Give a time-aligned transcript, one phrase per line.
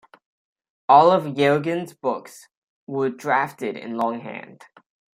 [0.89, 2.47] All of Yergin's books
[2.87, 4.63] were drafted in long-hand.